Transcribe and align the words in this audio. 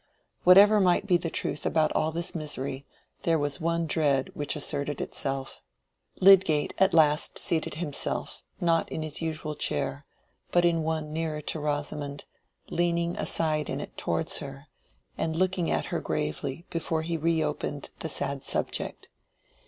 Whatever 0.45 0.79
might 0.81 1.05
be 1.05 1.15
the 1.15 1.29
truth 1.29 1.63
about 1.63 1.91
all 1.91 2.11
this 2.11 2.33
misery, 2.33 2.87
there 3.21 3.37
was 3.37 3.61
one 3.61 3.85
dread 3.85 4.31
which 4.33 4.55
asserted 4.55 4.99
itself. 4.99 5.61
Lydgate 6.19 6.73
at 6.79 6.91
last 6.95 7.37
seated 7.37 7.75
himself, 7.75 8.41
not 8.59 8.91
in 8.91 9.03
his 9.03 9.21
usual 9.21 9.53
chair, 9.53 10.03
but 10.49 10.65
in 10.65 10.81
one 10.81 11.13
nearer 11.13 11.39
to 11.41 11.59
Rosamond, 11.59 12.25
leaning 12.71 13.15
aside 13.15 13.69
in 13.69 13.79
it 13.79 13.95
towards 13.95 14.39
her, 14.39 14.65
and 15.19 15.35
looking 15.35 15.69
at 15.69 15.85
her 15.93 15.99
gravely 15.99 16.65
before 16.71 17.03
he 17.03 17.15
reopened 17.15 17.91
the 17.99 18.09
sad 18.09 18.41
subject. 18.41 19.07